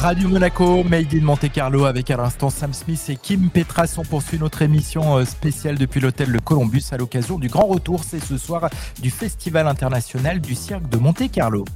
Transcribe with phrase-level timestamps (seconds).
[0.00, 3.96] Radio Monaco, Made in Monte Carlo avec à l'instant Sam Smith et Kim Petras.
[3.98, 8.02] On poursuit notre émission euh, spéciale depuis l'hôtel Le Columbus à l'occasion du grand retour,
[8.02, 8.70] c'est ce soir,
[9.02, 11.66] du Festival international du cirque de Monte Carlo.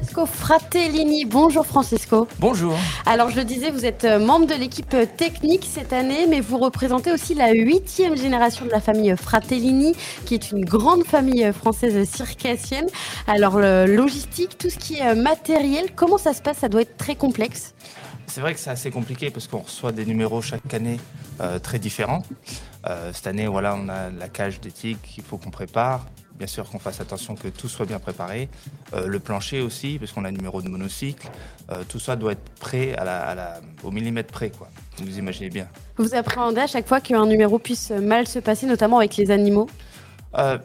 [0.00, 1.26] Francesco Fratellini.
[1.26, 2.26] Bonjour Francisco.
[2.38, 2.74] Bonjour.
[3.04, 6.40] Alors je le disais, vous êtes euh, membre de l'équipe euh, technique cette année, mais
[6.40, 11.52] vous représentez aussi la huitième génération de la famille Fratellini, qui est une grande famille
[11.52, 12.86] française circassienne.
[13.26, 16.58] Alors logistique, tout ce qui est matériel, comment ça se passe?
[16.58, 17.74] Ça doit être très complexe.
[18.26, 20.98] C'est vrai que c'est assez compliqué parce qu'on reçoit des numéros chaque année
[21.40, 22.22] euh, très différents.
[23.12, 26.06] cette année, voilà, on a la cage d'éthique qu'il faut qu'on prépare
[26.40, 28.48] bien sûr qu'on fasse attention que tout soit bien préparé.
[28.94, 31.28] Euh, le plancher aussi, parce qu'on a un numéro de monocycle.
[31.70, 34.70] Euh, tout ça doit être prêt à la, au millimètre près, quoi.
[34.96, 35.68] Vous imaginez bien.
[35.98, 39.68] Vous appréhendez à chaque fois qu'un numéro puisse mal se passer, notamment avec les animaux?
[40.38, 40.56] Euh,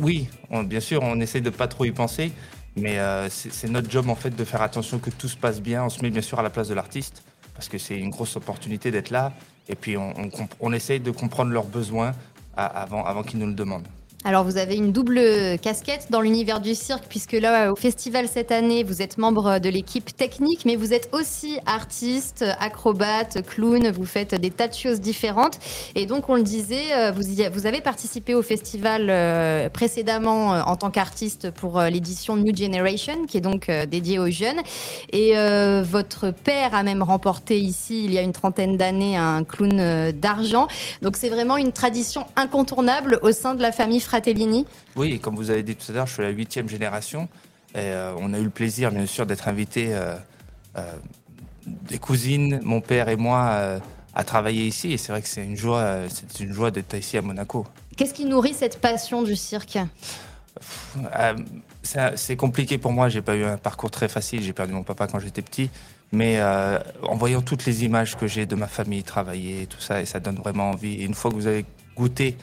[0.00, 0.28] Oui,
[0.64, 2.32] bien sûr, on essaie de pas trop y penser.
[2.74, 5.84] Mais c'est notre job en fait de faire attention que tout se passe bien.
[5.84, 7.22] On se met bien sûr à la place de l'artiste
[7.54, 9.32] parce que c'est une grosse opportunité d'être là.
[9.68, 12.12] Et puis on, on, on, essaye de comprendre leurs besoins
[12.56, 13.88] avant, avant qu'ils nous le demandent.
[14.22, 15.18] Alors vous avez une double
[15.62, 19.70] casquette dans l'univers du cirque puisque là au festival cette année vous êtes membre de
[19.70, 25.00] l'équipe technique mais vous êtes aussi artiste, acrobate, clown, vous faites des tas de choses
[25.00, 25.58] différentes.
[25.94, 30.62] Et donc on le disait euh, vous, vous avez participé au festival euh, précédemment euh,
[30.66, 34.60] en tant qu'artiste pour l'édition New Generation qui est donc dédiée aux jeunes.
[35.14, 35.32] Et
[35.82, 40.68] votre père a même remporté ici il y a une trentaine d'années un clown d'argent.
[41.00, 44.66] Donc c'est vraiment une tradition incontournable au sein de la famille Fratellini
[44.96, 47.28] Oui, comme vous avez dit tout à l'heure, je suis la huitième génération.
[47.76, 50.16] Et euh, on a eu le plaisir, bien sûr, d'être invités, euh,
[50.76, 50.82] euh,
[51.64, 53.78] des cousines, mon père et moi,
[54.12, 54.92] à travailler ici.
[54.92, 57.64] Et c'est vrai que c'est une joie, c'est une joie d'être ici à Monaco.
[57.96, 59.78] Qu'est-ce qui nourrit cette passion du cirque?
[61.84, 63.08] C'est compliqué pour moi.
[63.08, 64.42] J'ai pas eu un parcours très facile.
[64.42, 65.70] J'ai perdu mon papa quand j'étais petit.
[66.10, 70.04] Mais en voyant toutes les images que j'ai de ma famille travailler, tout ça, et
[70.04, 70.94] ça donne vraiment envie.
[70.94, 71.64] Et une fois que vous avez
[72.00, 72.36] goûter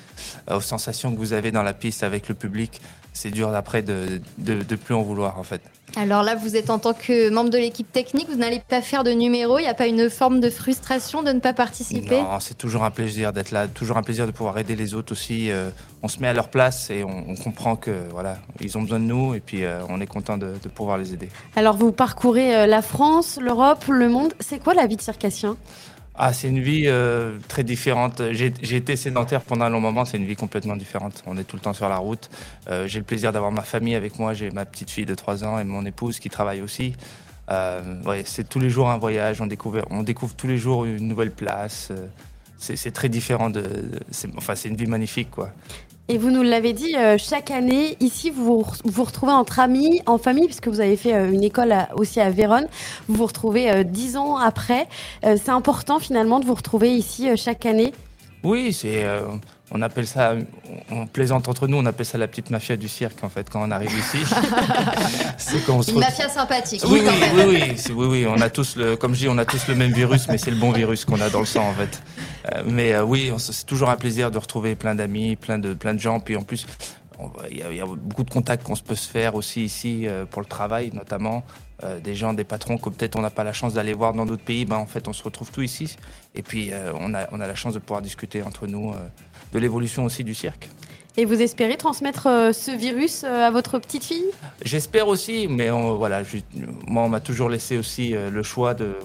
[0.49, 2.79] euh, aux sensations que vous avez dans la piste avec le public,
[3.13, 5.61] c'est dur après de, de, plus en vouloir en fait.
[5.95, 9.03] Alors là, vous êtes en tant que membre de l'équipe technique, vous n'allez pas faire
[9.03, 12.21] de numéro, il n'y a pas une forme de frustration de ne pas participer?
[12.21, 15.13] Non, c'est toujours un plaisir d'être là, toujours un plaisir de pouvoir aider les autres
[15.13, 15.49] aussi.
[15.49, 15.71] Euh,
[16.03, 19.05] on se met à leur place et on, comprend que voilà, ils ont besoin de
[19.05, 21.29] nous et puis euh, on est content de, de, pouvoir les aider.
[21.55, 24.33] Alors vous parcourez la France, l'Europe, le monde.
[24.39, 25.57] C'est quoi la vie de circassien?
[26.19, 28.21] Ah, c'est une vie euh, très différente.
[28.31, 31.23] J'ai été sédentaire pendant un long moment, c'est une vie complètement différente.
[31.27, 32.29] On est tout le temps sur la route.
[32.69, 34.33] Euh, j'ai le plaisir d'avoir ma famille avec moi.
[34.33, 36.95] J'ai ma petite fille de 3 ans et mon épouse qui travaille aussi.
[37.51, 39.41] Euh, ouais, c'est tous les jours un voyage.
[39.41, 41.91] On découvre, on découvre tous les jours une nouvelle place.
[42.59, 43.63] C'est très différent de.
[44.35, 45.51] enfin, c'est une vie magnifique, quoi.
[46.09, 50.17] Et vous nous l'avez dit, euh, chaque année, ici, vous vous retrouvez entre amis, en
[50.17, 52.67] famille, puisque vous avez fait euh, une école aussi à Vérone.
[53.09, 54.87] Vous vous retrouvez euh, dix ans après.
[55.21, 57.93] c'est important finalement de vous retrouver ici chaque année
[58.43, 59.05] Oui, c'est
[59.71, 60.33] on appelle ça,
[60.91, 63.67] on plaisante entre nous, on appelle ça la petite mafia du cirque en fait quand
[63.67, 64.19] on arrive ici.
[65.37, 66.83] c'est quand on se Une mafia sympathique.
[66.87, 69.45] Oui, oui, oui, oui, oui, oui, on a tous le, comme je dis, on a
[69.45, 71.73] tous le même virus, mais c'est le bon virus qu'on a dans le sang en
[71.73, 72.01] fait.
[72.53, 75.93] Euh, mais euh, oui, c'est toujours un plaisir de retrouver plein d'amis, plein de, plein
[75.93, 76.65] de gens, puis en plus.
[77.49, 80.47] Il y, a, beaucoup de contacts qu'on peut se faire aussi ici euh, pour le
[80.47, 81.43] travail notamment.
[82.03, 84.43] des gens, des patrons que peut-être on n'a pas la chance d'aller voir dans d'autres
[84.43, 85.95] pays, ben en fait on se retrouve tout ici.
[86.33, 88.95] Et puis on, a, on a la chance de pouvoir discuter entre nous
[89.53, 90.69] de l'évolution aussi du cirque.
[91.19, 94.27] Et vous espérez transmettre euh, ce virus euh, à votre petite fille?
[94.63, 96.21] J'espère aussi, mais voilà,
[96.85, 98.99] moi on m'a toujours laissé aussi euh, le choix de,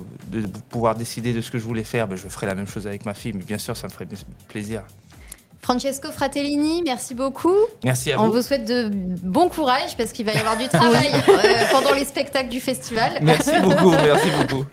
[0.69, 2.07] pouvoir décider de ce que je voulais faire.
[2.07, 4.07] Ben, je ferai la même chose avec ma fille, mais bien sûr ça me ferait
[4.47, 4.83] plaisir.
[5.65, 7.55] Francesco Fratellini, merci beaucoup.
[7.85, 8.25] Merci à vous.
[8.25, 11.09] On vous souhaite de bon courage parce qu'il va y avoir du travail
[11.71, 13.13] pendant les spectacles du festival.
[13.23, 14.65] Merci beaucoup, merci beaucoup.